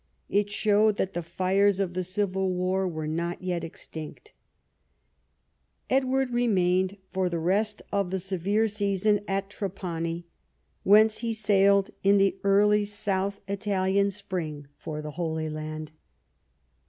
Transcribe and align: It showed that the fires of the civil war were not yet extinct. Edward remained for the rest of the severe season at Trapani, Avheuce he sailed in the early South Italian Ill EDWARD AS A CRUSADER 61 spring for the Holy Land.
It 0.29 0.49
showed 0.49 0.97
that 0.97 1.13
the 1.13 1.21
fires 1.21 1.79
of 1.79 1.93
the 1.93 2.03
civil 2.03 2.49
war 2.51 2.87
were 2.87 3.05
not 3.05 3.43
yet 3.43 3.63
extinct. 3.63 4.33
Edward 5.91 6.31
remained 6.31 6.97
for 7.13 7.29
the 7.29 7.37
rest 7.37 7.83
of 7.91 8.09
the 8.09 8.17
severe 8.17 8.67
season 8.67 9.19
at 9.27 9.51
Trapani, 9.51 10.25
Avheuce 10.87 11.19
he 11.19 11.33
sailed 11.33 11.91
in 12.01 12.17
the 12.17 12.35
early 12.43 12.83
South 12.83 13.41
Italian 13.47 14.07
Ill 14.07 14.07
EDWARD 14.07 14.07
AS 14.07 14.19
A 14.21 14.23
CRUSADER 14.23 14.45
61 14.71 14.73
spring 14.73 14.73
for 14.79 15.01
the 15.03 15.11
Holy 15.21 15.49
Land. 15.51 15.91